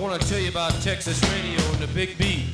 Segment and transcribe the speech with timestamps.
[0.00, 2.46] want to tell you about Texas radio and the Big B.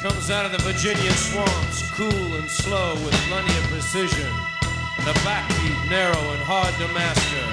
[0.00, 4.32] Comes out of the Virginia swamps, cool and slow with plenty of precision.
[4.96, 7.44] And The backbeat narrow and hard to master.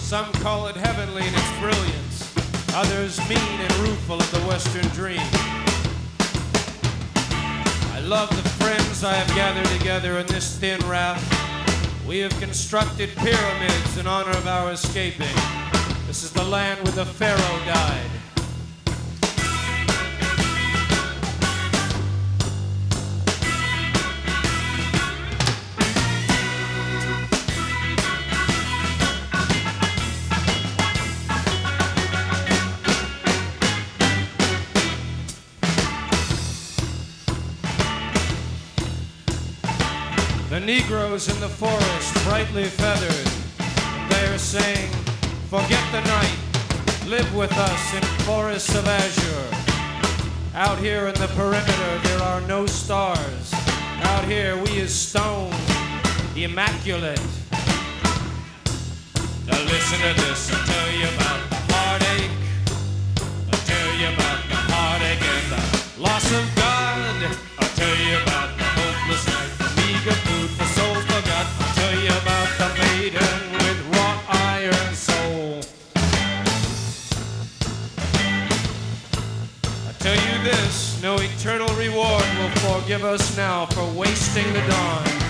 [0.00, 2.34] Some call it heavenly in its brilliance,
[2.74, 5.53] others mean and rueful of the Western dream.
[8.04, 11.24] Love the friends I have gathered together in this thin raft.
[12.06, 15.34] We have constructed pyramids in honor of our escaping.
[16.06, 18.10] This is the land where the Pharaoh died.
[41.14, 43.30] Negroes in the forest, brightly feathered,
[44.10, 44.90] they are saying,
[45.48, 46.36] Forget the night,
[47.06, 49.48] live with us in forests of azure.
[50.56, 53.54] Out here in the perimeter, there are no stars.
[54.10, 55.54] Out here, we is stone,
[56.34, 57.22] immaculate.
[59.46, 62.30] Now listen to this, I'll tell you about the heartache.
[63.52, 67.38] I'll tell you about the heartache and the loss of God.
[67.60, 68.33] I'll tell you about
[82.84, 85.23] forgive us now for wasting the dawn.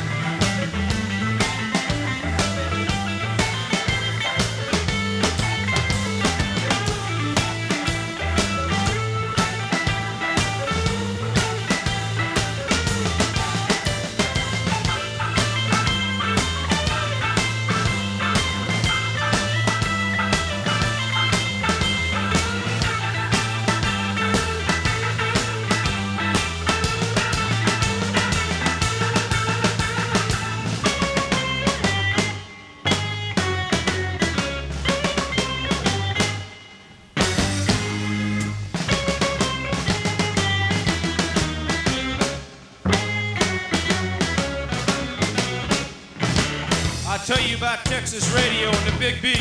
[49.04, 49.34] Big B.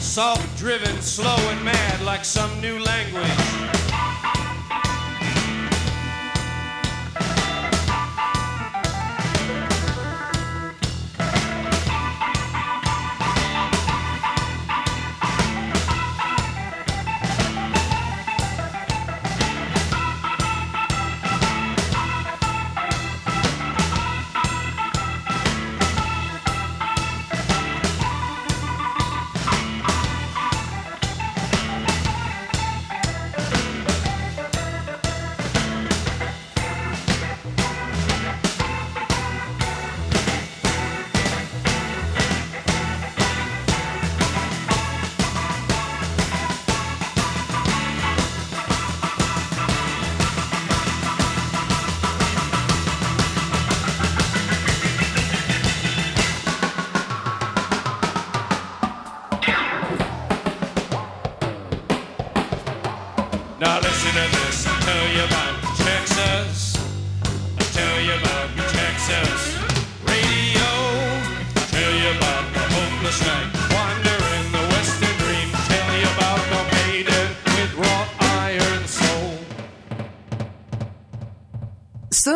[0.00, 3.51] Soft driven, slow and mad like some new language.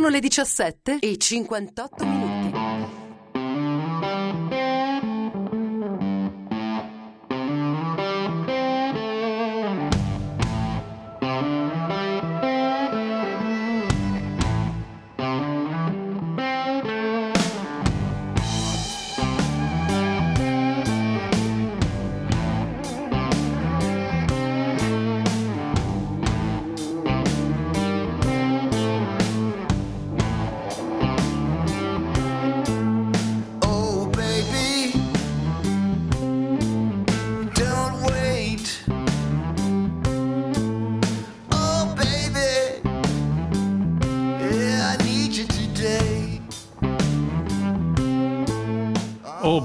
[0.06, 2.05] Sono le 17 e 58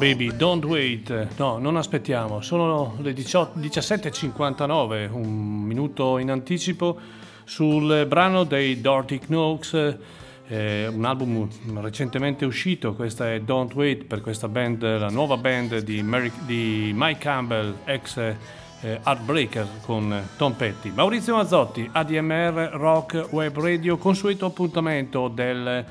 [0.02, 1.28] baby, don't wait.
[1.38, 2.42] No, non aspettiamo.
[2.42, 7.00] Sono le 18 17.59, un minuto in anticipo
[7.44, 9.98] sul brano dei Dirty Knocks,
[10.48, 11.48] eh, un album
[11.80, 16.92] recentemente uscito, questa è Don't Wait per questa band, la nuova band di, Mary, di
[16.96, 18.36] Mike Campbell, ex eh,
[19.04, 20.90] Heartbreaker con Tom Petty.
[20.90, 25.86] Maurizio Mazzotti, ADMR Rock Web Radio, consueto appuntamento del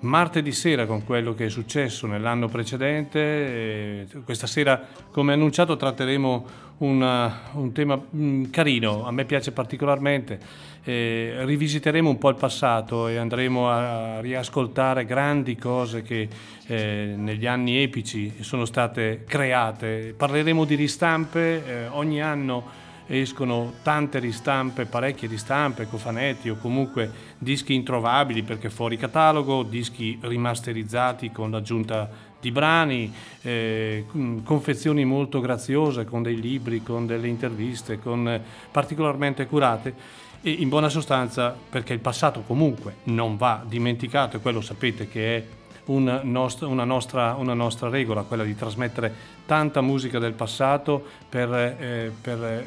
[0.00, 3.18] martedì sera con quello che è successo nell'anno precedente.
[3.18, 6.46] E questa sera, come annunciato, tratteremo
[6.78, 10.38] una, un tema mm, carino, a me piace particolarmente.
[10.84, 16.28] Eh, rivisiteremo un po' il passato e andremo a riascoltare grandi cose che
[16.66, 20.14] eh, negli anni epici sono state create.
[20.16, 27.74] Parleremo di ristampe, eh, ogni anno escono tante ristampe, parecchie ristampe, cofanetti o comunque dischi
[27.74, 32.08] introvabili perché fuori catalogo, dischi rimasterizzati con l'aggiunta
[32.40, 33.12] di brani,
[33.42, 34.04] eh,
[34.44, 40.24] confezioni molto graziose con dei libri, con delle interviste, con particolarmente curate.
[40.42, 45.36] E in buona sostanza perché il passato comunque non va dimenticato e quello sapete che
[45.36, 45.44] è
[45.86, 49.14] una nostra, una, nostra, una nostra, regola, quella di trasmettere
[49.46, 52.66] tanta musica del passato per, eh, per, eh,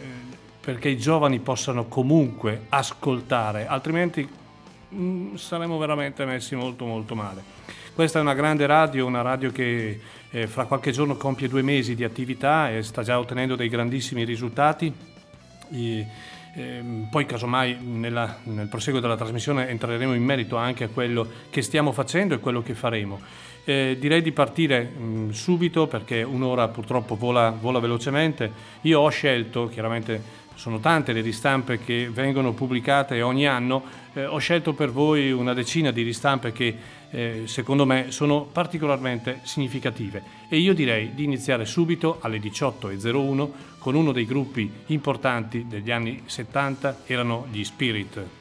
[0.59, 4.27] perché i giovani possano comunque ascoltare, altrimenti
[4.89, 7.57] mh, mm, saremo veramente messi molto molto male.
[7.93, 9.99] Questa è una grande radio, una radio che
[10.29, 14.23] eh, fra qualche giorno compie due mesi di attività e sta già ottenendo dei grandissimi
[14.23, 14.93] risultati.
[15.71, 16.07] E,
[16.59, 21.61] Ehm, poi casomai nella, nel proseguo della trasmissione entreremo in merito anche a quello che
[21.61, 23.21] stiamo facendo e quello che faremo.
[23.63, 28.51] Eh, direi di partire mh, subito perché un'ora purtroppo vola, vola velocemente.
[28.81, 30.21] Io ho scelto, chiaramente
[30.59, 35.53] sono tante le ristampe che vengono pubblicate ogni anno, eh, ho scelto per voi una
[35.53, 36.75] decina di ristampe che
[37.11, 43.95] eh, secondo me sono particolarmente significative e io direi di iniziare subito alle 18.01 con
[43.95, 48.38] uno dei gruppi importanti degli anni 70, erano gli Spirit.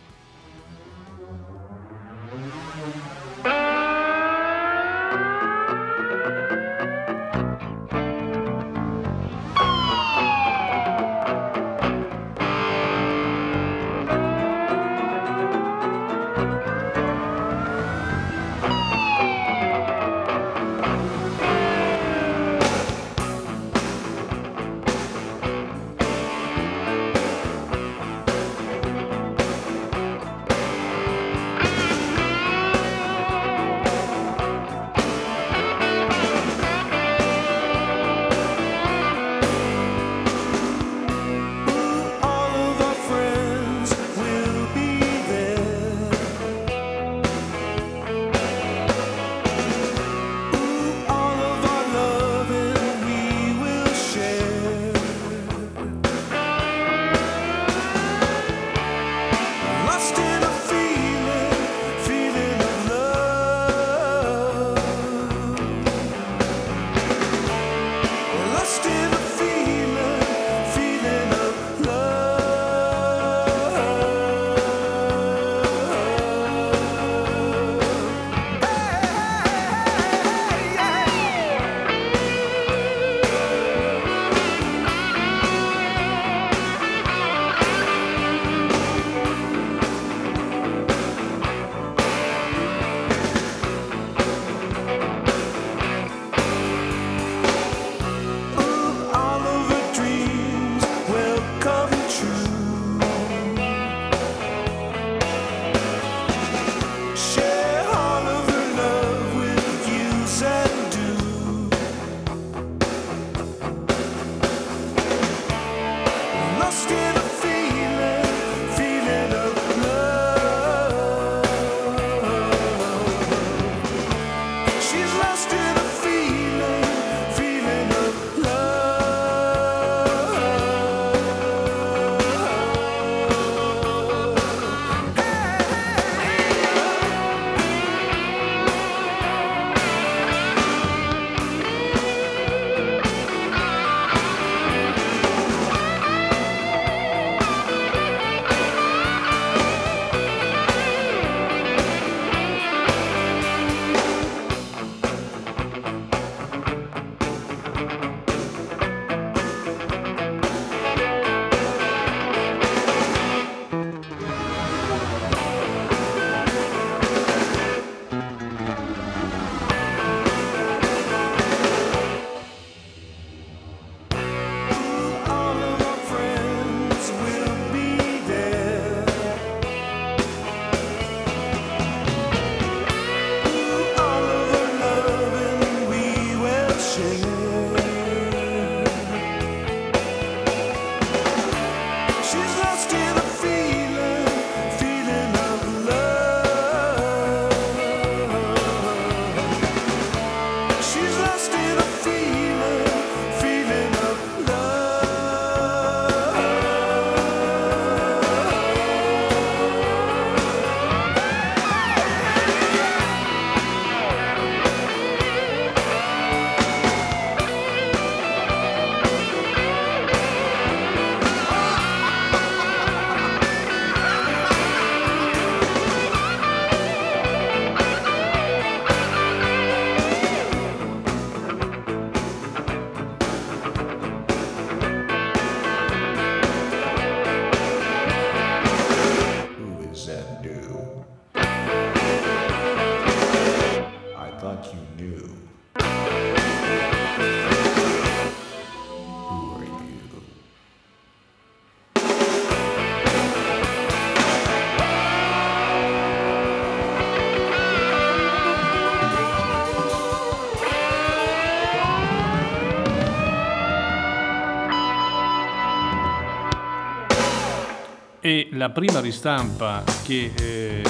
[268.58, 270.82] La prima ristampa che eh,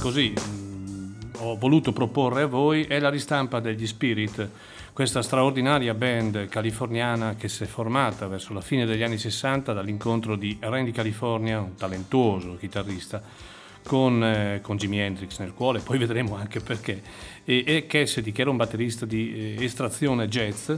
[0.00, 0.32] così
[1.40, 4.48] ho voluto proporre a voi è la ristampa degli Spirit,
[4.94, 10.36] questa straordinaria band californiana che si è formata verso la fine degli anni 60 dall'incontro
[10.36, 13.22] di Randy California, un talentuoso chitarrista,
[13.84, 17.02] con, eh, con Jimi Hendrix nel cuore, poi vedremo anche perché,
[17.44, 20.70] e, e Cassidy che era un batterista di eh, estrazione jazz,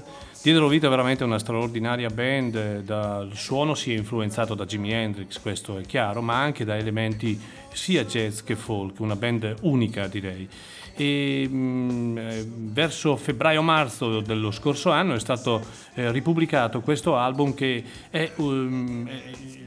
[0.42, 4.92] diedero vita veramente a una straordinaria band, eh, dal suono si è influenzato da Jimi
[4.92, 7.38] Hendrix, questo è chiaro, ma anche da elementi
[7.72, 10.48] sia jazz che folk, una band unica direi.
[10.96, 15.60] E mh, eh, verso febbraio-marzo dello scorso anno è stato
[15.94, 19.08] eh, ripubblicato questo album che è um,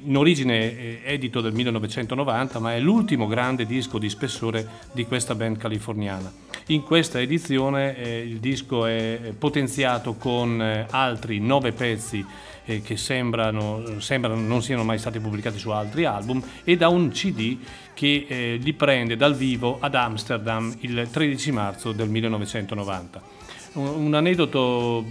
[0.03, 5.35] in origine eh, edito del 1990, ma è l'ultimo grande disco di spessore di questa
[5.35, 6.31] band californiana.
[6.67, 12.25] In questa edizione eh, il disco è potenziato con eh, altri nove pezzi
[12.67, 17.09] eh, che sembrano, sembrano non siano mai stati pubblicati su altri album e da un
[17.09, 17.57] CD
[17.93, 23.36] che eh, li prende dal vivo ad Amsterdam il 13 marzo del 1990.
[23.77, 25.05] Un, aneddoto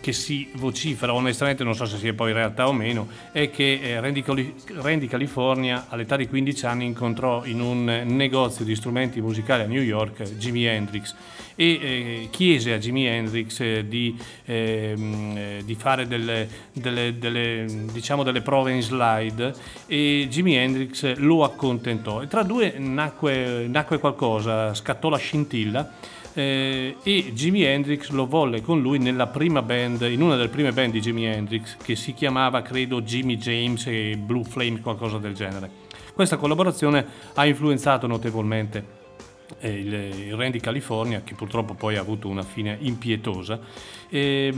[0.00, 3.98] che si vocifera, onestamente non so se sia poi realtà o meno, è che eh,
[3.98, 9.22] Randy, Cali- Randy California all'età di 15 anni incontrò in un eh, negozio di strumenti
[9.22, 11.14] musicali a New York Jimi Hendrix
[11.54, 17.64] e eh, chiese a Jimi Hendrix eh, di, ehm, eh, di fare delle, delle, delle,
[17.90, 19.54] diciamo delle prove in slide
[19.86, 22.22] e Jimi Hendrix lo accontentò.
[22.22, 28.60] E tra due nacque, nacque qualcosa, scattò la scintilla eh, e Jimi Hendrix lo volle
[28.60, 32.14] con lui nella prima band, in una delle prime band di Jimi Hendrix che si
[32.14, 35.70] chiamava credo Jimmy James e Blue Flame, qualcosa del genere.
[36.12, 38.99] Questa collaborazione ha influenzato notevolmente
[39.60, 43.58] il, il Randy California che purtroppo poi ha avuto una fine impietosa
[44.08, 44.52] e,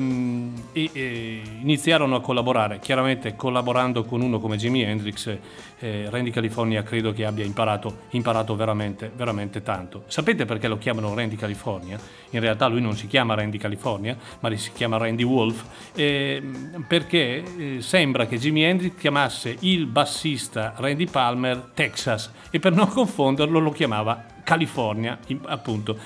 [0.73, 5.37] e, e iniziarono a collaborare chiaramente collaborando con uno come Jimi Hendrix
[5.79, 11.15] eh, Randy California credo che abbia imparato, imparato veramente, veramente tanto sapete perché lo chiamano
[11.15, 11.99] Randy California?
[12.31, 16.43] in realtà lui non si chiama Randy California ma si chiama Randy Wolf eh,
[16.87, 23.59] perché sembra che Jimi Hendrix chiamasse il bassista Randy Palmer Texas e per non confonderlo
[23.59, 25.97] lo chiamava California, appunto,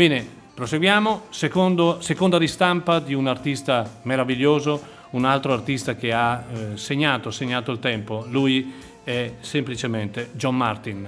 [0.00, 1.24] Bene, proseguiamo.
[1.28, 7.70] Secondo, seconda ristampa di un artista meraviglioso, un altro artista che ha eh, segnato, segnato
[7.70, 8.24] il tempo.
[8.30, 8.72] Lui
[9.04, 11.06] è semplicemente John Martin.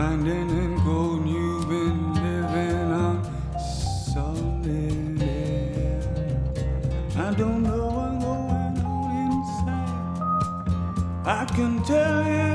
[0.00, 1.28] Finding and cold.
[1.28, 3.16] You've been living on
[4.08, 6.00] solid air.
[7.16, 9.92] I don't know what's going on inside.
[11.38, 12.49] I can tell you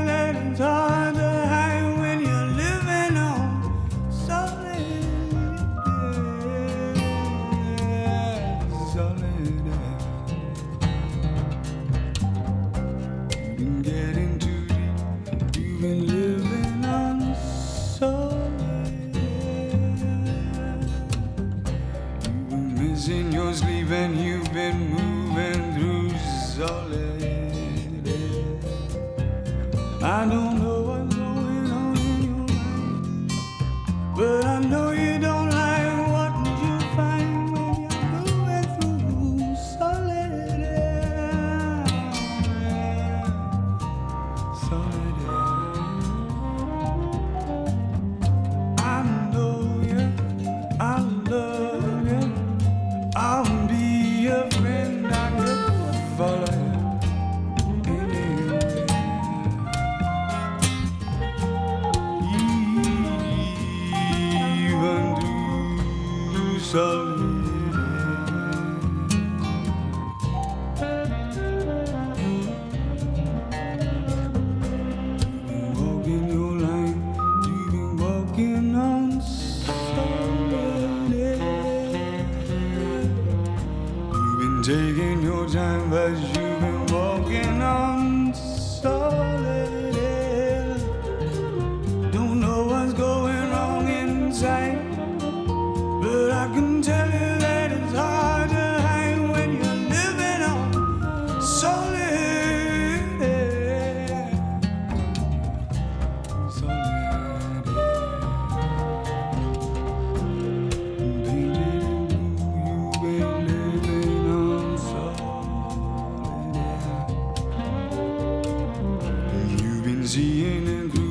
[120.16, 121.05] seeing and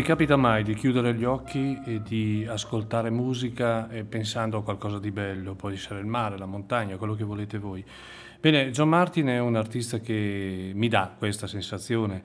[0.00, 5.10] vi capita mai di chiudere gli occhi e di ascoltare musica pensando a qualcosa di
[5.10, 7.84] bello, può essere il mare, la montagna, quello che volete voi.
[8.40, 12.22] Bene, John Martin è un artista che mi dà questa sensazione.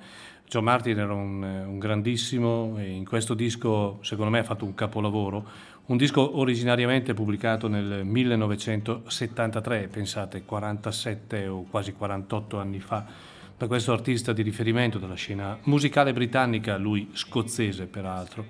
[0.48, 4.74] John Martin era un, un grandissimo e in questo disco secondo me ha fatto un
[4.74, 5.46] capolavoro,
[5.88, 13.94] un disco originariamente pubblicato nel 1973, pensate 47 o quasi 48 anni fa da questo
[13.94, 18.46] artista di riferimento della scena musicale britannica, lui scozzese peraltro,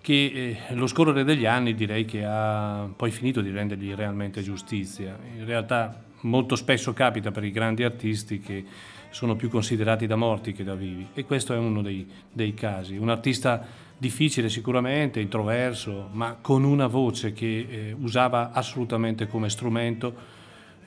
[0.00, 5.18] che eh, lo scorrere degli anni direi che ha poi finito di rendergli realmente giustizia.
[5.36, 8.64] In realtà molto spesso capita per i grandi artisti che
[9.10, 12.96] sono più considerati da morti che da vivi e questo è uno dei, dei casi.
[12.96, 20.36] Un artista difficile sicuramente, introverso, ma con una voce che eh, usava assolutamente come strumento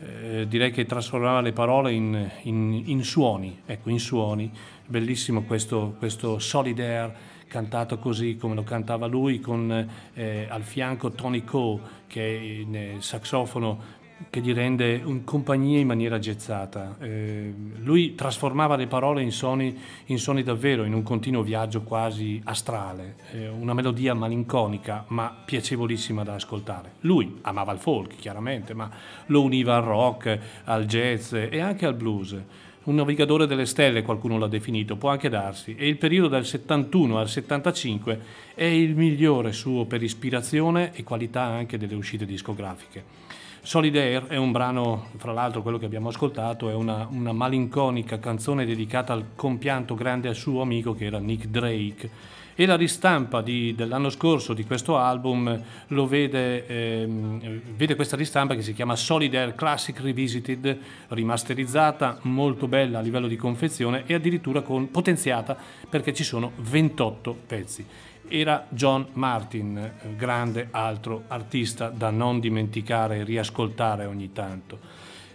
[0.03, 4.51] eh, direi che trasformava le parole in, in, in, suoni, ecco, in suoni.
[4.85, 7.15] Bellissimo questo, questo Solid Air
[7.47, 12.95] cantato così come lo cantava lui, con eh, al fianco Tony Coe che è eh,
[12.99, 16.97] saxofono che gli rende un compagnia in maniera gezzata.
[16.99, 22.41] Eh, lui trasformava le parole in suoni, in suoni davvero, in un continuo viaggio quasi
[22.43, 26.93] astrale, eh, una melodia malinconica ma piacevolissima da ascoltare.
[27.01, 28.89] Lui amava il folk, chiaramente, ma
[29.27, 32.35] lo univa al rock, al jazz e anche al blues.
[32.83, 37.19] Un navigatore delle stelle, qualcuno l'ha definito, può anche darsi, e il periodo dal 71
[37.19, 38.19] al 75
[38.55, 43.20] è il migliore suo per ispirazione e qualità anche delle uscite discografiche.
[43.63, 48.17] Solid Air è un brano, fra l'altro quello che abbiamo ascoltato, è una, una malinconica
[48.17, 52.39] canzone dedicata al compianto grande al suo amico che era Nick Drake.
[52.55, 58.55] E la ristampa di- dell'anno scorso di questo album lo vede, ehm, vede questa ristampa
[58.55, 60.77] che si chiama Solid Air Classic Revisited,
[61.09, 65.55] rimasterizzata, molto bella a livello di confezione e addirittura con, potenziata
[65.87, 67.85] perché ci sono 28 pezzi
[68.31, 74.79] era John Martin, eh, grande altro artista da non dimenticare e riascoltare ogni tanto.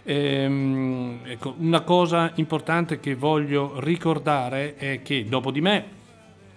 [0.03, 5.95] Ehm, ecco, una cosa importante che voglio ricordare è che dopo di me,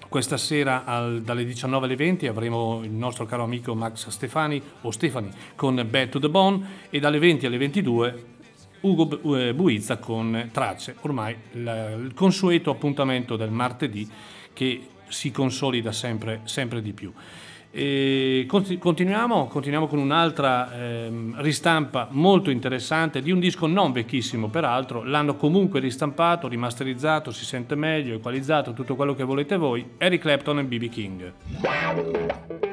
[0.09, 4.91] questa sera al- dalle 19 alle 20 avremo il nostro caro amico Max Stefani o
[4.91, 8.25] Stefani con Bad to the Bone e dalle 20 alle 22
[8.81, 14.09] Ugo eh, Buizza con Tracce, ormai il, il consueto appuntamento del martedì
[14.53, 17.13] che si consolida sempre, sempre di più.
[17.73, 25.05] Conti- continuiamo, continuiamo con un'altra ehm, ristampa molto interessante di un disco non vecchissimo peraltro,
[25.05, 30.59] l'hanno comunque ristampato, rimasterizzato, si sente meglio, equalizzato, tutto quello che volete voi, Eric Clapton
[30.59, 30.89] e B.B.
[30.89, 32.70] King.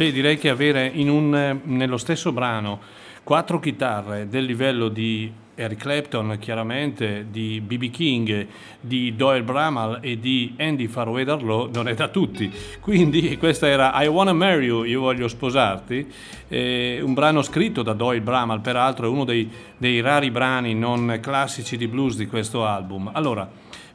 [0.00, 2.80] Beh, direi che avere un, nello stesso brano
[3.22, 7.90] quattro chitarre del livello di Eric Clapton, chiaramente, di B.B.
[7.90, 8.46] King,
[8.80, 12.50] di Doyle Bramall e di Andy Farwader Law non è da tutti.
[12.80, 16.10] Quindi questa era I Wanna Marry You, Io voglio sposarti,
[16.48, 21.18] eh, un brano scritto da Doyle Bramall, peraltro è uno dei, dei rari brani non
[21.20, 23.10] classici di blues di questo album.
[23.12, 23.46] Allora,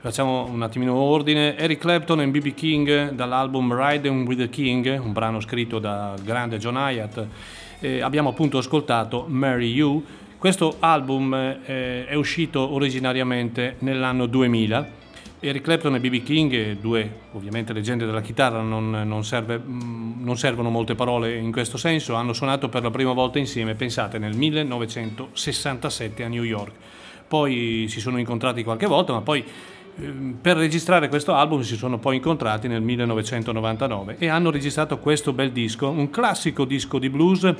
[0.06, 1.58] Facciamo un attimino ordine.
[1.58, 2.54] Eric Clapton e B.B.
[2.54, 7.26] King dall'album Riding with the King, un brano scritto dal grande John Hyatt.
[7.80, 10.06] Eh, abbiamo appunto ascoltato Marry You.
[10.38, 14.88] Questo album eh, è uscito originariamente nell'anno 2000.
[15.40, 16.22] Eric Clapton e B.B.
[16.22, 21.52] King, due ovviamente leggende della chitarra, non, non, serve, mm, non servono molte parole in
[21.52, 26.74] questo senso, hanno suonato per la prima volta insieme, pensate, nel 1967 a New York.
[27.28, 29.44] Poi si sono incontrati qualche volta, ma poi
[30.42, 35.52] per registrare questo album si sono poi incontrati nel 1999 e hanno registrato questo bel
[35.52, 37.54] disco, un classico disco di blues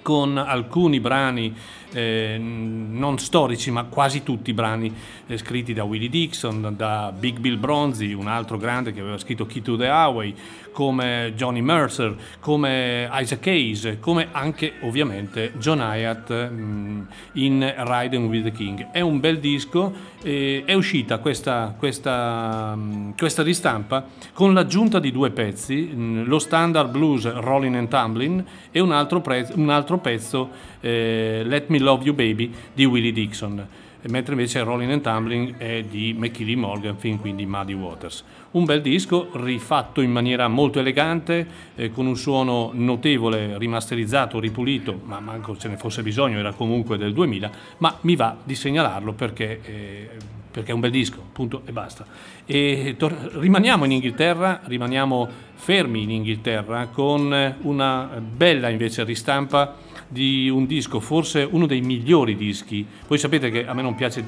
[0.00, 1.52] con alcuni brani
[1.92, 4.92] eh, non storici, ma quasi tutti brani
[5.26, 9.46] eh, scritti da Willie Dixon, da Big Bill Bronzy, un altro grande che aveva scritto
[9.46, 10.34] Key to the Highway,
[10.76, 18.28] come Johnny Mercer, come Isaac Hayes, come anche ovviamente John Hyatt mh, mm, in Riding
[18.28, 18.90] with the King.
[18.90, 19.90] È un bel disco,
[20.22, 25.98] eh, è uscita questa, questa, mh, mm, questa, ristampa con l'aggiunta di due pezzi, mh,
[25.98, 30.50] mm, lo standard blues Rolling and Tumbling e un altro, pre- un altro pezzo
[30.86, 33.66] eh, Let Me Love You Baby di Willie Dixon
[34.08, 38.24] mentre invece Rolling and Tumbling è di McKinley Morgan, fin quindi Muddy Waters.
[38.52, 45.00] Un bel disco rifatto in maniera molto elegante, eh, con un suono notevole, rimasterizzato, ripulito,
[45.04, 49.12] ma manco ce ne fosse bisogno, era comunque del 2000, ma mi va di segnalarlo
[49.12, 50.08] perché, eh,
[50.50, 52.06] perché è un bel disco, punto e basta.
[52.46, 60.48] E tor- rimaniamo in Inghilterra, rimaniamo fermi in Inghilterra con una bella invece ristampa di
[60.48, 62.86] un disco, forse uno dei migliori dischi.
[63.06, 64.24] Voi sapete che a me non piace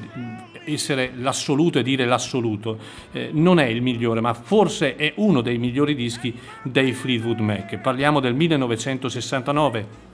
[0.65, 2.77] essere l'assoluto e dire l'assoluto,
[3.11, 7.77] eh, non è il migliore, ma forse è uno dei migliori dischi dei Fleetwood Mac.
[7.77, 10.07] Parliamo del 1969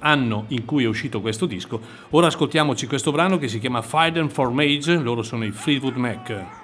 [0.00, 1.80] anno in cui è uscito questo disco.
[2.10, 5.96] Ora ascoltiamoci questo brano che si chiama Fight and for Mage, loro sono i Fleetwood
[5.96, 6.59] Mac.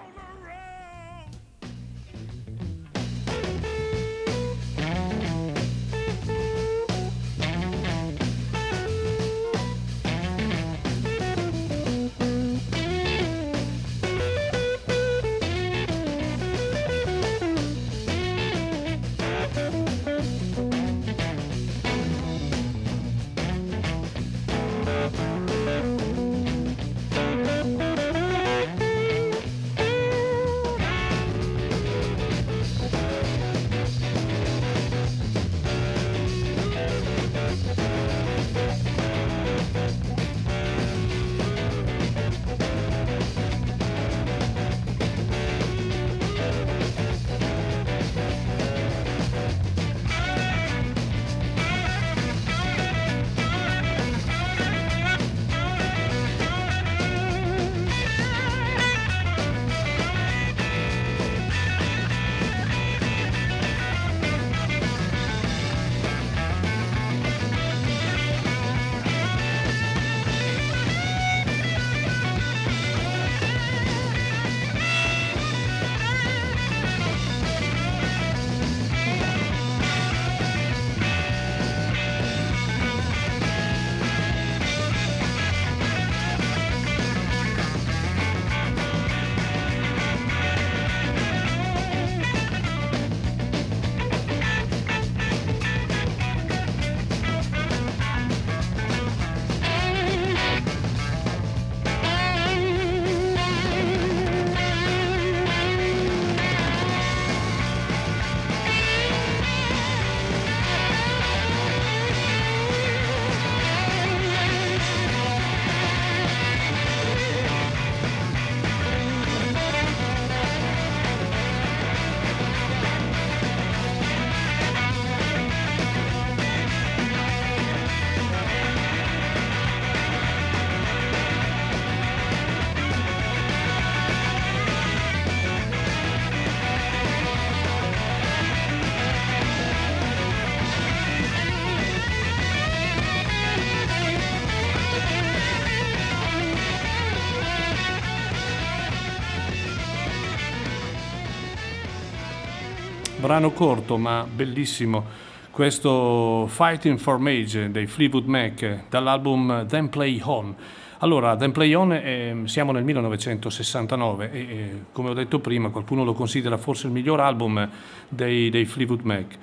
[153.26, 155.02] Brano corto ma bellissimo
[155.50, 160.54] questo Fighting for Mage dei Fleetwood Mac dall'album Then Play On.
[160.98, 166.04] Allora, Then Play On eh, siamo nel 1969 e, e, come ho detto prima qualcuno
[166.04, 167.68] lo considera forse il miglior album
[168.08, 169.38] dei, dei Fleetwood Mac.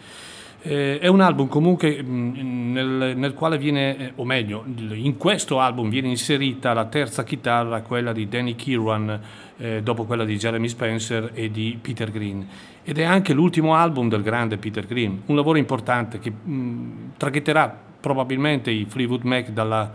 [0.61, 5.89] Eh, è un album comunque nel, nel, quale viene, eh, o meglio, in questo album
[5.89, 9.19] viene inserita la terza chitarra, quella di Danny Kirwan,
[9.63, 12.45] eh, dopo quella di Jeremy Spencer e di Peter Green.
[12.83, 17.73] Ed è anche l'ultimo album del grande Peter Green, un lavoro importante che mh, traghetterà
[17.99, 19.93] probabilmente i Fleetwood Mac dalla,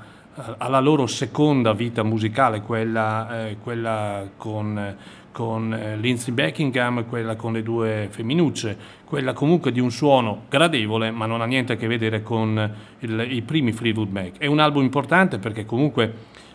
[0.56, 4.96] alla loro seconda vita musicale, quella, eh, quella con
[5.30, 11.12] con eh, Lindsay Buckingham, quella con le due femminucce, quella comunque di un suono gradevole,
[11.12, 14.38] ma non ha niente a che vedere con il, i primi Fleetwood Mac.
[14.38, 16.12] È un album importante perché comunque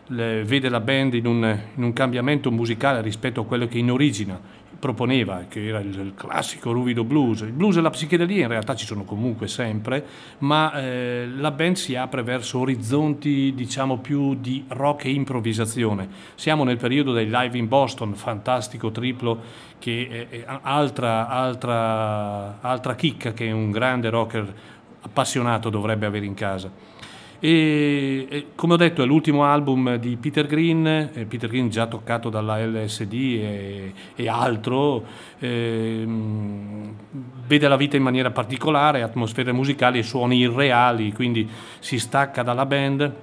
[0.08, 3.91] le, vede la band in un, in un cambiamento musicale rispetto a quello che in
[3.91, 7.39] origine proponeva, che era il, il, classico ruvido blues.
[7.39, 10.06] Il blues e la psichedelia in realtà ci sono comunque sempre,
[10.39, 16.10] ma eh, la band si apre verso orizzonti diciamo più di rock e improvvisazione.
[16.36, 19.39] Siamo nel periodo dei live in Boston, fantastico triplo,
[19.80, 24.54] che è, è altra, altra, altra chicca che un grande rocker
[24.99, 26.70] appassionato dovrebbe avere in casa.
[27.45, 31.87] E, e, come ho detto è l'ultimo album di Peter Green, eh, Peter Green già
[31.87, 35.03] toccato dalla LSD e, e altro,
[35.39, 36.05] eh,
[37.45, 41.45] vede la vita in maniera particolare, atmosfere musicali e suoni irreali, quindi
[41.79, 43.13] si stacca dalla band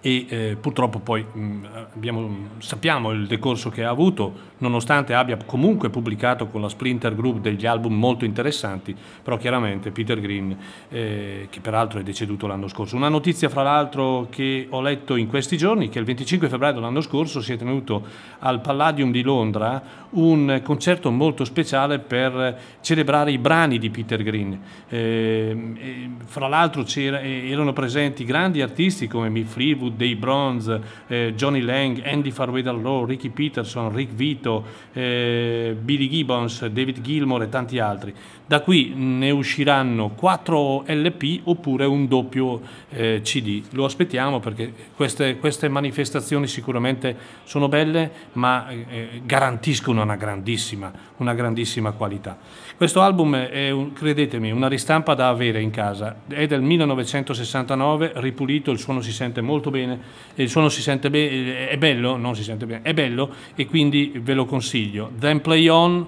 [0.00, 5.36] e eh, purtroppo poi mh, mm, abbiamo, sappiamo il decorso che ha avuto, nonostante abbia
[5.44, 10.56] comunque pubblicato con la Splinter Group degli album molto interessanti, però chiaramente Peter Green,
[10.88, 12.96] eh, che peraltro è deceduto l'anno scorso.
[12.96, 17.00] Una notizia fra l'altro che ho letto in questi giorni, che il 25 febbraio dell'anno
[17.00, 18.02] scorso si è tenuto
[18.38, 24.58] al Palladium di Londra un concerto molto speciale per celebrare i brani di Peter Green.
[24.88, 32.02] Eh, fra l'altro erano presenti grandi artisti come Mick Fleetwood, Dave Bronze, eh, Johnny Lang,
[32.04, 38.14] Andy Farwell Law, Ricky Peterson, Rick Vito, eh, Billy Gibbons, David Gilmore e tanti altri.
[38.46, 42.60] Da qui ne usciranno 4 LP oppure un doppio
[42.90, 43.62] eh, CD.
[43.70, 51.34] Lo aspettiamo perché queste, queste, manifestazioni sicuramente sono belle ma eh, garantiscono una grandissima, una
[51.34, 52.38] grandissima qualità.
[52.80, 56.22] Questo album è, un, credetemi, una ristampa da avere in casa.
[56.26, 60.00] È del 1969, ripulito, il suono si sente molto bene,
[60.36, 64.18] il suono si sente bene, è bello, non si sente bene, è bello e quindi
[64.22, 65.10] ve lo consiglio.
[65.18, 66.06] Then Play On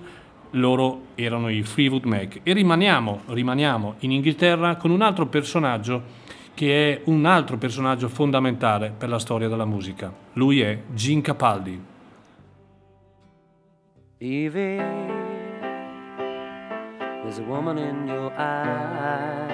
[0.53, 6.03] loro erano i Freewood Mac e rimaniamo, rimaniamo in Inghilterra con un altro personaggio
[6.55, 10.11] che è un altro personaggio fondamentale per la storia della musica.
[10.33, 11.83] Lui è Gene Capaldi.
[14.16, 15.22] Evie.
[17.33, 19.49] There's a woman in your eye.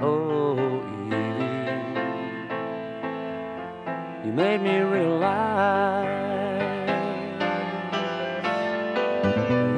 [0.00, 1.86] Oh, Evie,
[4.26, 6.08] you made me realize,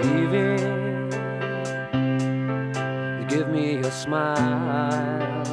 [0.02, 0.62] Evie,
[3.20, 5.44] you give me your smile.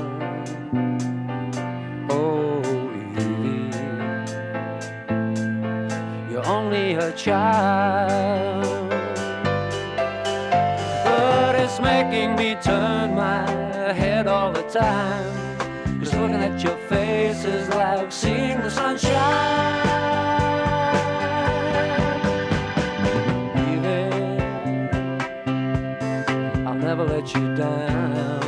[2.10, 2.62] Oh,
[3.18, 3.76] Evie,
[6.32, 8.77] you're only a child.
[11.80, 13.50] Making me turn my
[13.94, 16.00] head all the time.
[16.00, 19.14] Just looking at your face is like seeing the sunshine.
[23.56, 24.00] Baby,
[26.66, 28.47] I'll never let you down.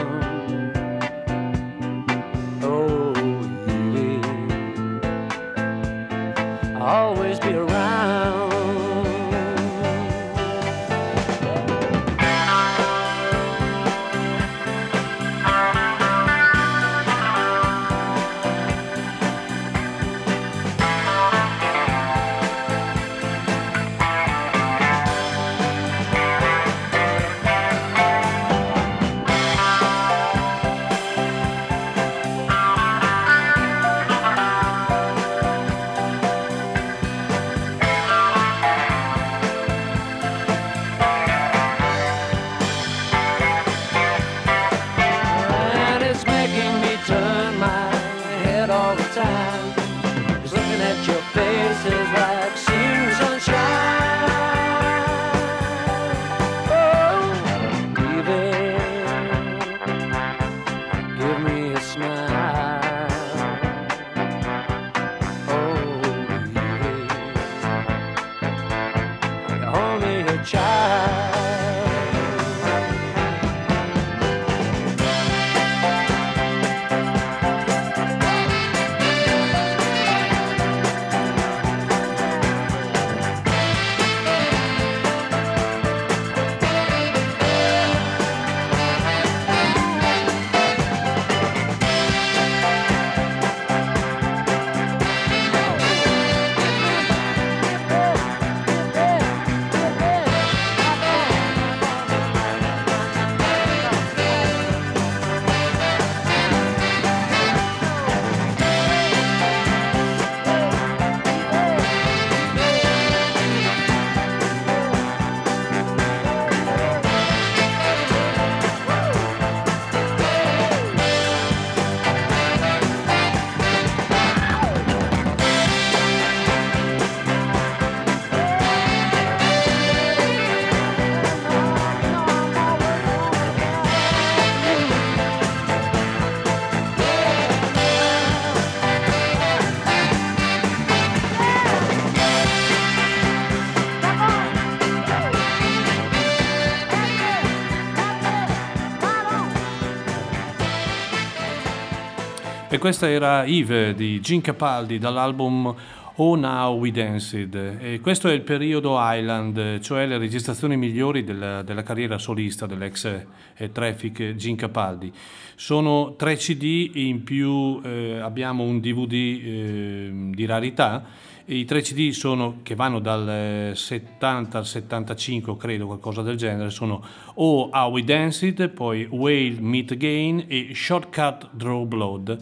[152.80, 155.76] Questa era Eve di Gene Capaldi dall'album
[156.16, 157.54] Oh Now We Danced.
[157.54, 163.26] E questo è il periodo Island, cioè le registrazioni migliori della, della carriera solista dell'ex
[163.58, 165.12] eh, Traffic Gene Capaldi.
[165.56, 171.04] Sono tre CD in più eh, abbiamo un DVD eh, di rarità.
[171.46, 177.04] I tre CD sono, che vanno dal 70 al 75, credo, qualcosa del genere, sono
[177.36, 182.38] Oh How We Danced, poi Whale Meet Again e Shortcut Draw Blood.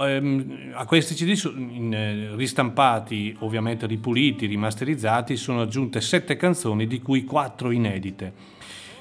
[0.00, 7.00] Ehm, a questi CD in, eh, ristampati, ovviamente ripuliti, rimasterizzati, sono aggiunte sette canzoni, di
[7.00, 8.32] cui quattro inedite.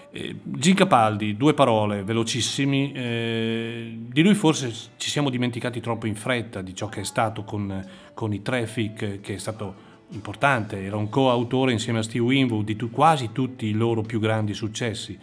[0.10, 2.92] Eh, Gin Capaldi, due parole, velocissimi.
[2.94, 7.44] eh, di lui forse ci siamo dimenticati troppo in fretta di ciò che è stato
[7.44, 10.84] con, con i Traffic, che è stato importante.
[10.84, 14.54] Era un coautore insieme a Steve Winwood di tu- quasi tutti i loro più grandi
[14.54, 15.18] successi.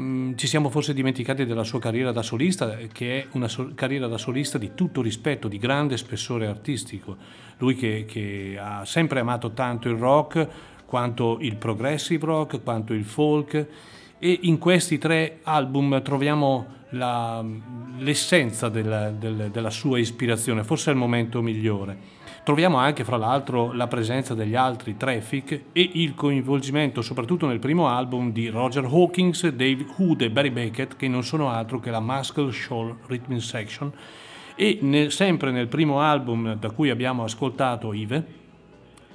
[0.00, 4.06] Mm, ci siamo forse dimenticati della sua carriera da solista, che è una so- carriera
[4.06, 7.16] da solista di tutto rispetto, di grande spessore artistico.
[7.58, 10.46] Lui che, che ha sempre amato tanto il rock,
[10.84, 13.66] quanto il progressive rock, quanto il folk,
[14.18, 17.42] e in questi tre album troviamo la-
[17.98, 22.15] l'essenza della, del- della sua ispirazione, forse è il momento migliore.
[22.46, 27.88] Troviamo anche, fra l'altro, la presenza degli altri Traffic e il coinvolgimento, soprattutto nel primo
[27.88, 31.98] album, di Roger Hawkins, Dave Hood e Barry Beckett, che non sono altro che la
[31.98, 33.92] Muscle Shoal Rhythm Section.
[34.54, 38.24] E nel- sempre nel primo album da cui abbiamo ascoltato Ive,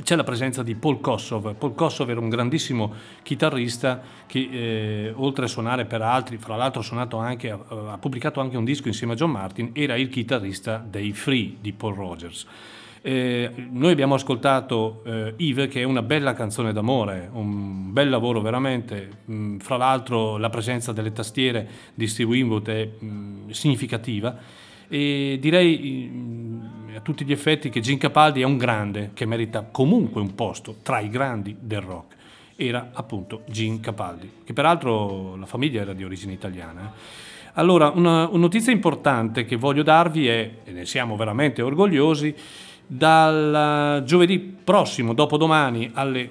[0.04, 1.56] c'è la presenza di Paul Kossov.
[1.56, 6.82] Paul Kossov era un grandissimo chitarrista che eh, oltre a suonare per altri, fra l'altro
[6.82, 11.14] ha, anche, ha pubblicato anche un disco insieme a John Martin, era il chitarrista dei
[11.14, 12.46] Free di Paul Rogers.
[13.04, 18.42] Eh, noi abbiamo ascoltato eh, Eve che è una bella canzone d'amore, un bel lavoro
[18.42, 24.36] veramente, Mm, fra l'altro la presenza delle tastiere di Steve Winwood è mm, significativa
[24.88, 29.64] e direi mm, a tutti gli effetti che Gene Capaldi è un grande che merita
[29.72, 32.16] comunque un posto tra i grandi del rock.
[32.58, 36.82] Era appunto Gene Capaldi, che peraltro la famiglia era di origine italiana.
[36.82, 37.30] eh.
[37.54, 42.34] Allora, una, una notizia importante che voglio darvi è, e ne siamo veramente orgogliosi,
[42.94, 46.30] dal eh, giovedì prossimo, dopodomani, alle,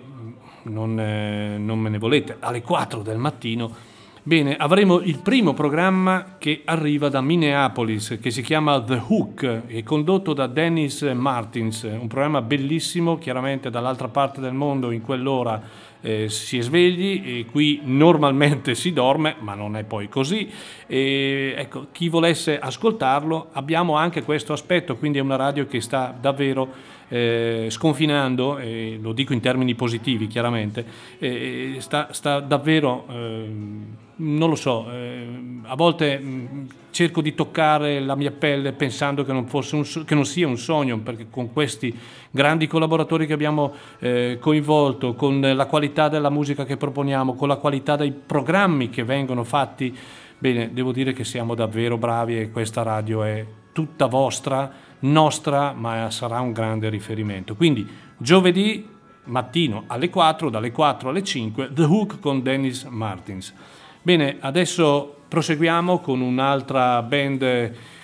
[0.64, 3.74] non, eh, non me ne volete, alle 4 del mattino,
[4.22, 9.82] Bene, avremo il primo programma che arriva da Minneapolis, che si chiama The Hook, è
[9.82, 15.62] condotto da Dennis Martins, un programma bellissimo, chiaramente dall'altra parte del mondo in quell'ora
[16.02, 20.50] eh, si è svegli e qui normalmente si dorme, ma non è poi così.
[20.86, 26.14] E, ecco, chi volesse ascoltarlo, abbiamo anche questo aspetto, quindi è una radio che sta
[26.18, 26.68] davvero
[27.08, 30.84] eh, sconfinando, e lo dico in termini positivi chiaramente,
[31.18, 38.00] eh, sta, sta davvero, ehm, non lo so, ehm, a volte mh, cerco di toccare
[38.00, 41.96] la mia pelle pensando che non, un che non sia un sogno, perché con questi
[42.30, 47.56] grandi collaboratori che abbiamo eh, coinvolto, con la qualità della musica che proponiamo, con la
[47.56, 49.96] qualità dei programmi che vengono fatti,
[50.38, 56.10] bene, devo dire che siamo davvero bravi e questa radio è tutta vostra nostra, ma
[56.10, 57.54] sarà un grande riferimento.
[57.54, 58.86] Quindi giovedì
[59.24, 63.54] mattino alle 4, dalle 4 alle 5, The Hook con Dennis Martins.
[64.02, 67.38] Bene, adesso proseguiamo con un'altra band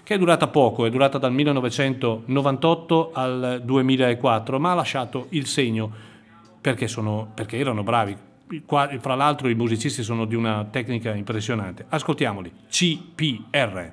[0.03, 5.91] che è durata poco, è durata dal 1998 al 2004, ma ha lasciato il segno
[6.61, 8.17] perché, sono, perché erano bravi.
[8.65, 11.87] Qua- Fra l'altro i musicisti sono di una tecnica impressionante.
[11.89, 12.53] Ascoltiamoli.
[12.69, 13.93] CPR.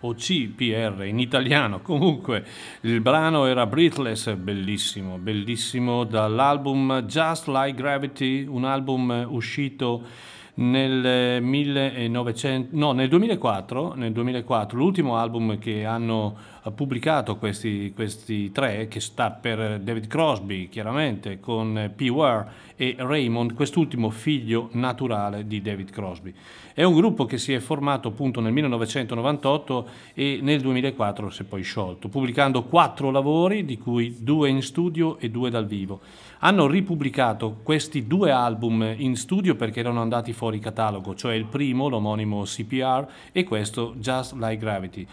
[0.00, 1.80] o CPR in italiano.
[1.80, 2.44] Comunque
[2.82, 12.68] il brano era Breathless, bellissimo, bellissimo dall'album Just Like Gravity, un album uscito nel 1900,
[12.72, 19.30] no, nel 2004, nel 2004, l'ultimo album che hanno pubblicato questi, questi tre, che sta
[19.30, 22.08] per David Crosby, chiaramente, con P.
[22.08, 26.34] Ware e Raymond, quest'ultimo figlio naturale di David Crosby.
[26.72, 31.44] È un gruppo che si è formato appunto nel 1998 e nel 2004 si è
[31.44, 36.00] poi sciolto, pubblicando quattro lavori, di cui due in studio e due dal vivo.
[36.46, 41.88] Hanno ripubblicato questi due album in studio perché erano andati fuori catalogo, cioè il primo,
[41.88, 45.08] l'omonimo CPR, e questo Just Like Gravity.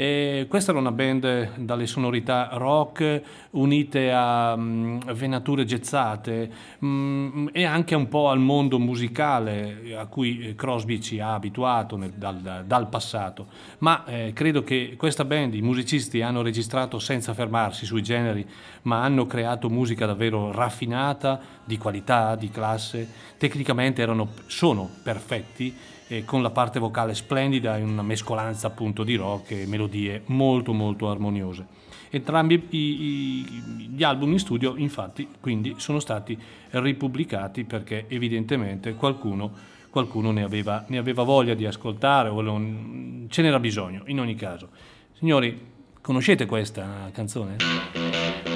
[0.00, 3.20] E questa era una band dalle sonorità rock
[3.50, 10.38] unite a mh, venature gezzate mh, e anche un po' al mondo musicale a cui
[10.38, 13.48] eh, Crosby ci ha abituato nel, dal, dal, passato.
[13.78, 18.46] Ma eh, credo che questa band, i musicisti hanno registrato senza fermarsi sui generi,
[18.82, 26.24] ma hanno creato musica davvero raffinata, di qualità, di classe, tecnicamente erano, sono perfetti eh,
[26.24, 31.08] con la parte vocale splendida in una mescolanza appunto di rock e melodie molto molto
[31.10, 31.66] armoniose.
[32.10, 36.38] Entrambi i, i, gli album in studio infatti quindi sono stati
[36.70, 39.52] ripubblicati perché evidentemente qualcuno,
[39.90, 44.34] qualcuno ne, aveva, ne, aveva, voglia di ascoltare o non, ce n'era bisogno in ogni
[44.34, 44.70] caso.
[45.12, 45.60] Signori,
[46.00, 48.47] conoscete questa canzone?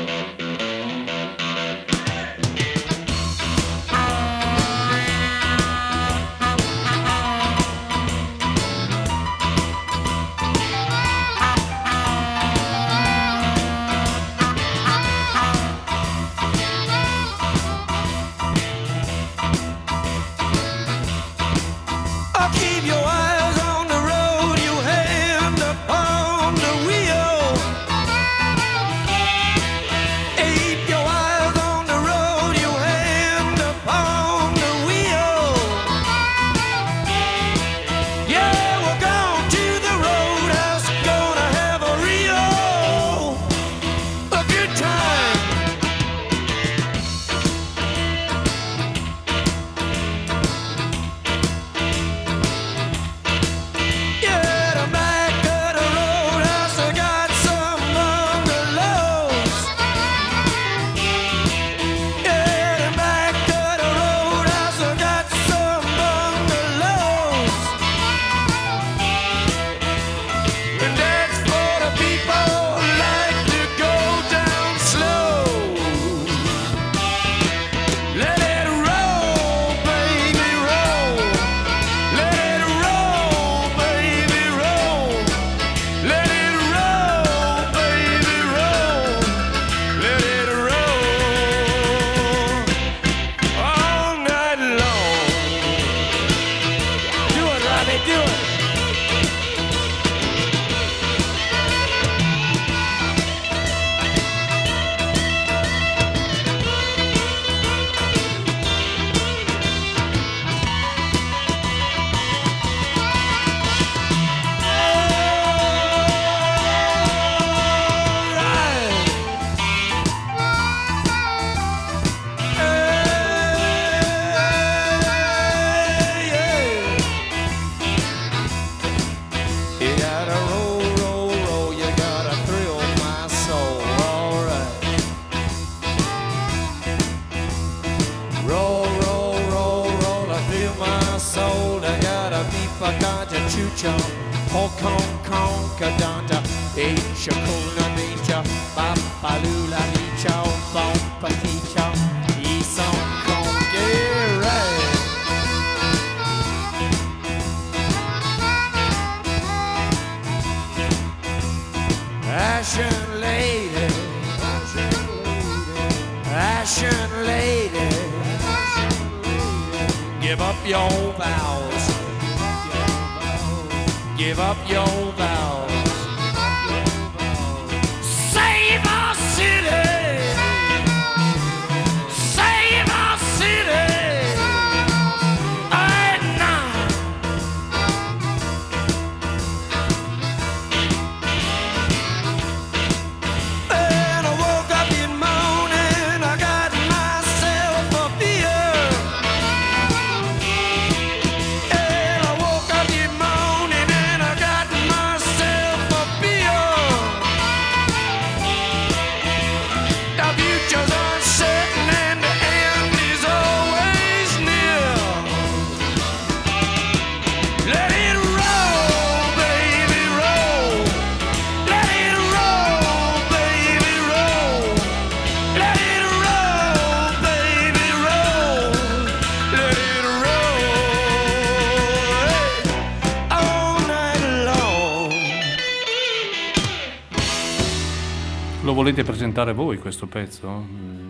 [238.93, 240.67] volete presentare voi questo pezzo?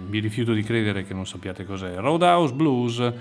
[0.07, 1.97] Mi rifiuto di credere che non sappiate cos'è.
[1.97, 3.13] Roadhouse Blues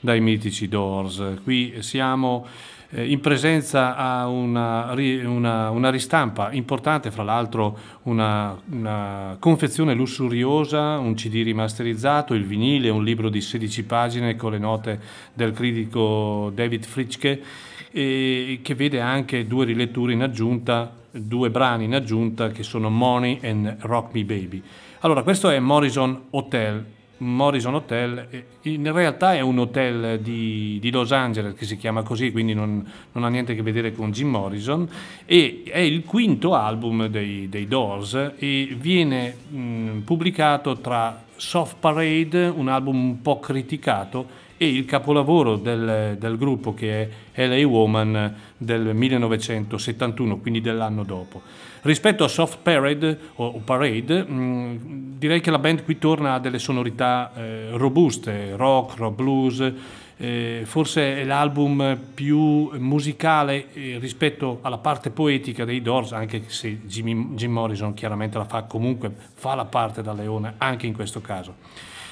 [0.00, 1.40] dai mitici Doors.
[1.44, 2.46] Qui siamo
[2.88, 10.96] eh, in presenza a una, una, una ristampa importante, fra l'altro una, una, confezione lussuriosa,
[10.96, 15.00] un CD rimasterizzato, il vinile, un libro di 16 pagine con le note
[15.34, 17.42] del critico David Fritschke
[17.90, 23.40] e che vede anche due riletture in aggiunta, due brani in aggiunta che sono Money
[23.42, 24.62] and Rock Me Baby.
[25.00, 26.84] Allora, questo è Morrison Hotel.
[27.18, 32.02] Morrison Hotel eh, in realtà è un hotel di, di Los Angeles che si chiama
[32.02, 34.88] così, quindi non, non ha niente a che vedere con Jim Morrison
[35.24, 42.46] e è il quinto album dei, dei Doors e viene mh, pubblicato tra Soft Parade,
[42.46, 48.34] un album un po' criticato, e il capolavoro del, del gruppo che è LA Woman
[48.56, 51.40] del 1971, quindi dell'anno dopo.
[51.82, 56.58] Rispetto a Soft Parade, o Parade mh, direi che la band qui torna a delle
[56.58, 59.72] sonorità eh, robuste, rock, rock blues,
[60.20, 66.80] eh, forse è l'album più musicale eh, rispetto alla parte poetica dei Doors, anche se
[66.86, 71.20] Jimmy, Jim Morrison chiaramente la fa comunque, fa la parte da leone anche in questo
[71.20, 71.54] caso.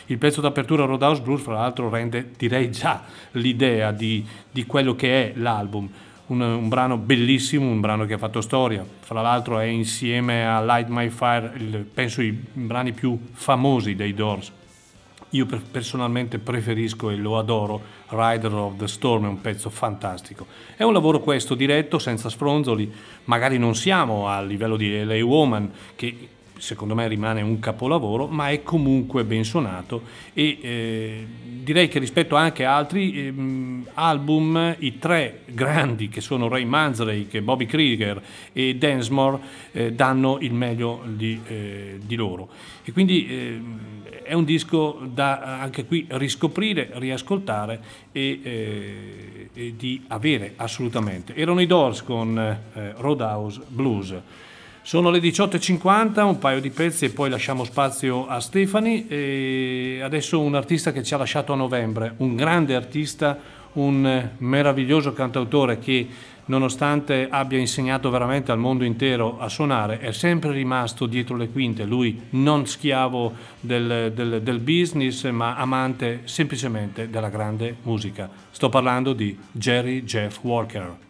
[0.09, 3.03] Il pezzo d'apertura Roadhouse Blues, fra l'altro, rende direi già
[3.33, 5.89] l'idea di, di quello che è l'album.
[6.27, 8.85] Un, un, brano bellissimo, un brano che ha fatto storia.
[9.01, 14.15] Fra l'altro è insieme a Light My Fire, il, penso i brani più famosi dei
[14.15, 14.53] Doors.
[15.31, 20.47] Io per, personalmente preferisco e lo adoro Rider of the Storm, è un pezzo fantastico.
[20.77, 22.93] È un lavoro questo diretto, senza sfronzoli,
[23.25, 26.29] magari non siamo a livello di LA Woman, che
[26.59, 30.03] secondo me rimane un capolavoro, ma è comunque ben suonato
[30.33, 31.27] e eh,
[31.63, 33.35] direi che rispetto anche a altri eh,
[33.95, 39.39] album, i tre grandi che sono Ray Manzarek, Bobby Krieger e Densmore
[39.73, 42.49] eh, danno il meglio di, eh, di loro.
[42.85, 43.61] E quindi eh,
[44.23, 47.81] è un disco da anche qui riscoprire, riascoltare
[48.13, 51.35] e, eh, e di avere assolutamente.
[51.35, 52.59] Erano i Doors con
[52.97, 54.15] Roadhouse Blues.
[54.87, 59.09] Sono le 18.50, un paio di pezzi e poi lasciamo spazio a Stefani.
[59.09, 63.37] E adesso un artista che ci ha lasciato a novembre, un grande artista,
[63.73, 66.07] un meraviglioso cantautore che
[66.45, 71.83] nonostante abbia insegnato veramente al mondo intero a suonare, è sempre rimasto dietro le quinte,
[71.83, 78.31] lui non schiavo del, del, del business ma amante semplicemente della grande musica.
[78.53, 81.06] Sto parlando di Jerry Jeff Walker.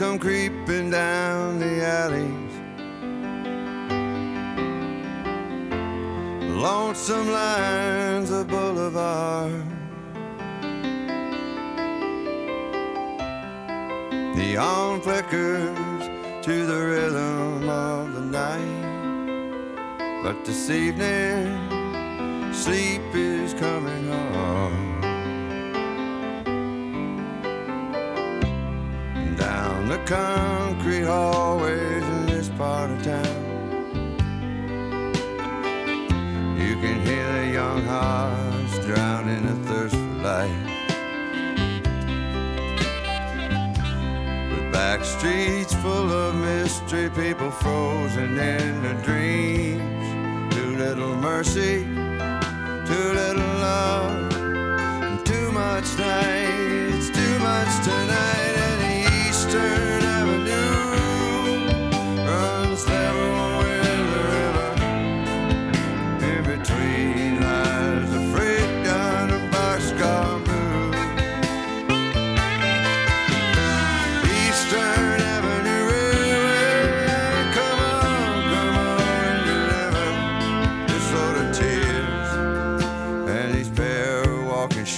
[0.00, 2.54] Come creeping down the alleys.
[6.56, 9.62] Lonesome lines of boulevard.
[14.34, 16.08] Neon flickers
[16.46, 20.22] to the rhythm of the night.
[20.22, 21.44] But this evening,
[22.54, 24.49] sleep is coming on.
[30.10, 33.46] Concrete hallways in this part of town.
[36.58, 40.66] You can hear the young hearts drowning in thirst for life.
[44.50, 50.52] With back streets full of mystery, people frozen in their dreams.
[50.56, 56.96] Too little mercy, too little love, and too much night.
[56.96, 58.49] It's too much tonight.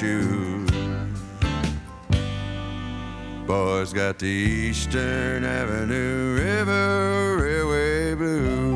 [0.02, 0.68] Shoes.
[3.46, 8.71] Boys got the Eastern Avenue River Railway Blues.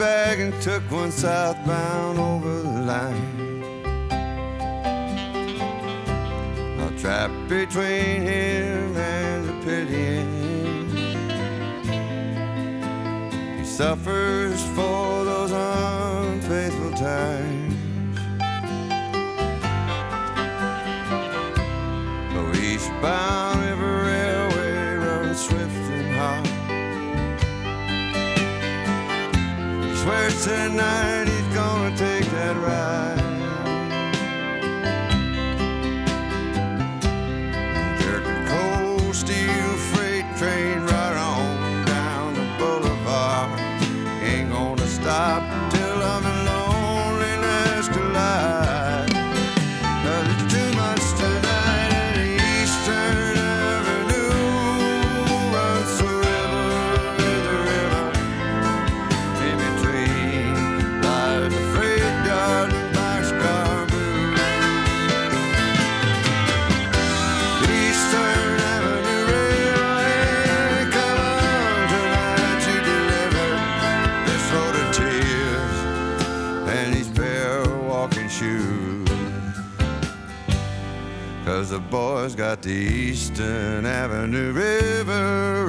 [0.00, 3.60] Bag and took one southbound over the line.
[6.78, 10.88] Now trapped between him and the pitying.
[13.58, 17.76] He suffers for those unfaithful times.
[22.36, 23.49] Oh, eastbound River
[30.42, 31.19] tonight
[81.90, 85.59] boys got the Eastern Avenue River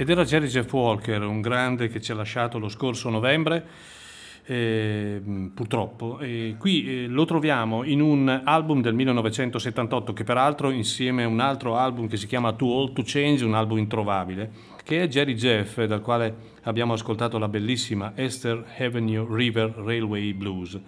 [0.00, 3.66] Ed era Jerry Jeff Walker, un grande che ci ha lasciato lo scorso novembre,
[4.44, 5.20] eh,
[5.52, 6.20] purtroppo.
[6.20, 11.40] E qui eh, lo troviamo in un album del 1978, che peraltro insieme a un
[11.40, 14.52] altro album che si chiama Too Old to Change, un album introvabile,
[14.84, 16.32] che è Jerry Jeff, dal quale
[16.62, 20.78] abbiamo ascoltato la bellissima Esther Avenue River Railway Blues.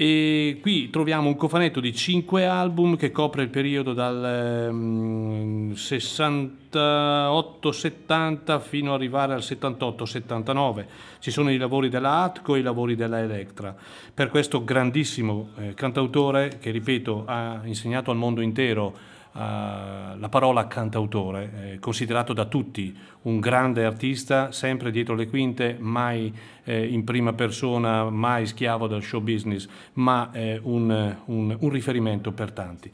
[0.00, 8.60] E qui troviamo un cofanetto di 5 album che copre il periodo dal ehm, 68-70
[8.60, 10.86] fino ad arrivare al 78-79.
[11.18, 13.74] Ci sono i lavori della Atco e i lavori della Electra.
[14.14, 21.72] Per questo grandissimo eh, cantautore che, ripeto, ha insegnato al mondo intero la parola cantautore,
[21.74, 26.32] eh, considerato da tutti un grande artista, sempre dietro le quinte, mai
[26.64, 32.32] eh, in prima persona, mai schiavo del show business, ma eh, un, un- un riferimento
[32.32, 32.90] per tanti.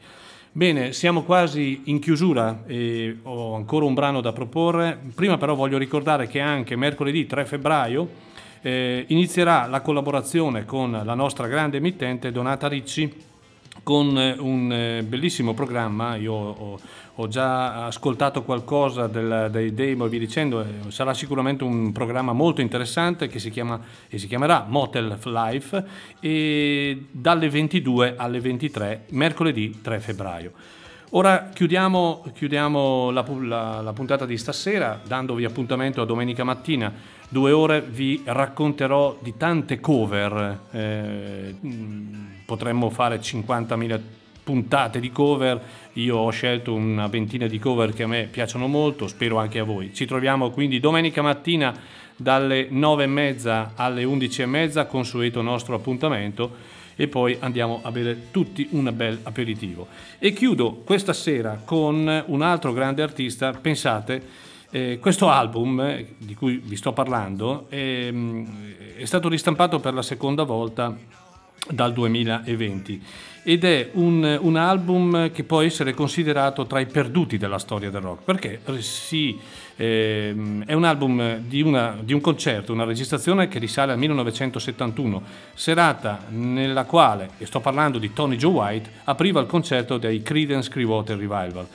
[0.51, 4.97] Bene, siamo quasi in chiusura e ho ancora un brano da proporre.
[5.13, 8.07] Prima però voglio ricordare che anche mercoledì 3 febbraio
[8.61, 13.13] eh, inizierà la collaborazione con la nostra grande emittente Donata Ricci
[13.85, 16.79] con eh, un eh, bellissimo programma, io ho,
[17.13, 22.33] ho già ascoltato qualcosa del- dei demo e via dicendo, eh, sarà sicuramente un programma
[22.33, 23.79] molto interessante che si chiama
[24.09, 25.83] e si chiamerà Motel Life
[26.19, 30.51] e dalle 22 alle 23 mercoledì 3 febbraio.
[31.11, 36.91] Ora chiudiamo, chiudiamo la, la- la puntata di stasera dandovi appuntamento a domenica mattina.
[37.29, 40.59] Due ore vi racconterò di tante cover.
[40.71, 43.99] eh, mm, potremmo fare 50.000
[44.43, 45.61] puntate di cover.
[45.93, 49.63] Io ho scelto una ventina di cover che a me piacciono molto, spero anche a
[49.63, 49.93] voi.
[49.93, 51.73] Ci troviamo quindi domenica mattina
[52.15, 59.19] dalle 9.30 alle 11.30, consueto nostro appuntamento e poi andiamo a bere tutti un bel
[59.23, 59.87] aperitivo.
[60.17, 66.35] E chiudo questa sera con un altro grande artista, pensate, eh, questo album eh, di
[66.35, 70.97] cui vi sto parlando ehm, è stato ristampato per la seconda volta
[71.69, 73.01] dal 2020
[73.47, 78.01] ed è un, un album che può essere considerato tra i perduti della storia del
[78.01, 79.37] rock perché eh, si,
[79.75, 85.21] ehm, è un album di, una- di un concerto, una registrazione che risale al 1971,
[85.53, 90.69] serata nella quale, e sto parlando di Tony Joe White, apriva il concerto dei Creedence
[90.69, 91.67] Clearwater Revival.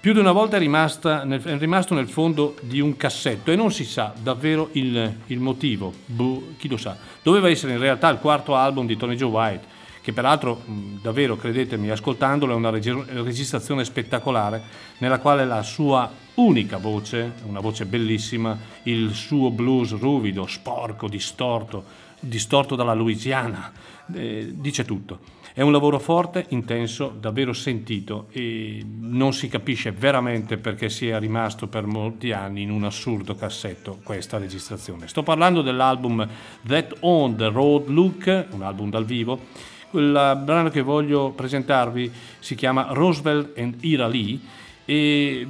[0.00, 3.72] Più di una volta è, nel- è rimasto nel fondo di un cassetto e non
[3.72, 5.92] si sa davvero il, il motivo.
[6.06, 6.96] Boh, chi lo sa.
[7.20, 9.66] Doveva essere in realtà il quarto album di Tony Joe White,
[10.00, 10.62] che peraltro,
[11.02, 14.62] davvero, credetemi, ascoltandolo, è una regi- registrazione spettacolare
[14.98, 21.82] nella quale la sua unica voce, una voce bellissima, il suo blues ruvido, sporco, distorto,
[22.20, 23.72] distorto dalla Louisiana,
[24.14, 25.37] eh, dice tutto.
[25.58, 31.66] È un lavoro forte, intenso, davvero sentito e non si capisce veramente perché sia rimasto
[31.66, 35.08] per molti anni in un assurdo cassetto questa registrazione.
[35.08, 36.24] Sto parlando dell'album
[36.64, 39.46] That On the Road Look, un album dal vivo.
[39.90, 44.38] Il brano che voglio presentarvi si chiama Roosevelt and Ira Lee
[44.84, 45.44] e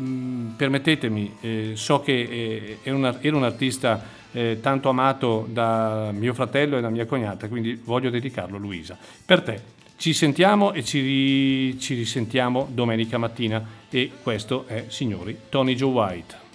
[0.57, 6.33] permettetemi, eh, so che eh, è una- era un artista eh, tanto amato da mio
[6.33, 8.97] fratello e da mia cognata, quindi voglio dedicarlo a Luisa.
[9.25, 15.37] Per te, ci sentiamo e ci, ri- ci risentiamo domenica mattina e questo è, signori,
[15.49, 16.47] Tony Joe White.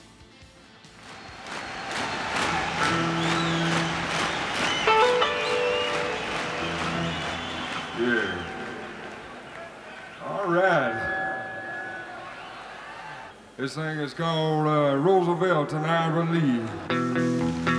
[13.56, 17.73] This thing is called uh, Roosevelt and Ira Lee.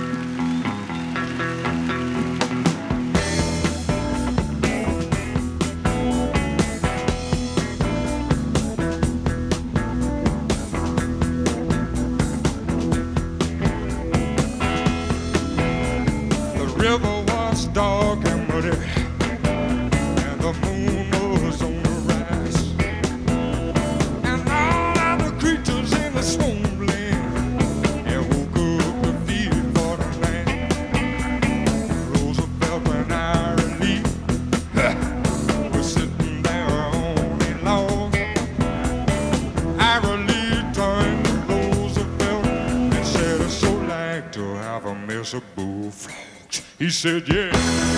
[46.95, 47.94] Said, "Yeah."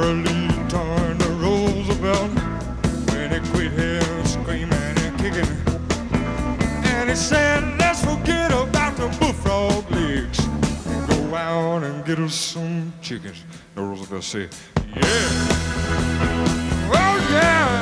[0.00, 2.30] Turned to Roosevelt
[3.10, 3.72] when he quit
[4.24, 5.56] screaming and kicking.
[6.84, 10.38] And he said, let's forget about the bullfrog legs
[10.86, 13.42] and go out and get us some chickens.
[13.74, 14.50] And Roosevelt said,
[14.94, 15.02] yeah.
[16.94, 17.77] Oh, yeah.